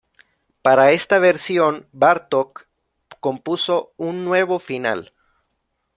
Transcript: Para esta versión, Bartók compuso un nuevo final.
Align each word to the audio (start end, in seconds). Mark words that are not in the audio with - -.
Para 0.63 0.93
esta 0.93 1.19
versión, 1.19 1.87
Bartók 1.91 2.67
compuso 3.19 3.93
un 3.97 4.25
nuevo 4.25 4.57
final. 4.57 5.13